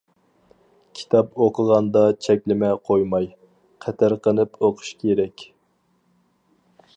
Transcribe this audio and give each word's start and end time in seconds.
كىتاب 0.99 1.35
ئوقۇغاندا 1.45 2.01
چەكلىمە 2.27 2.71
قويماي، 2.87 3.29
قېتىرقىنىپ 3.87 4.59
ئوقۇش 4.69 4.91
كېرەك. 5.05 5.47